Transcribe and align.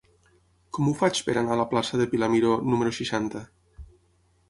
Com 0.77 0.87
ho 0.87 0.93
faig 1.01 1.21
per 1.27 1.35
anar 1.43 1.53
a 1.57 1.59
la 1.61 1.67
plaça 1.75 2.01
de 2.03 2.09
Pilar 2.17 2.33
Miró 2.37 2.59
número 2.73 2.99
seixanta? 3.03 3.47